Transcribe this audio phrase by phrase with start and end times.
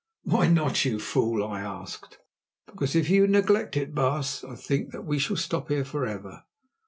[0.23, 2.17] "Why not, you fool?" I asked.
[2.65, 6.43] "Because if you neglect it, baas, I think that we shall stop here for ever.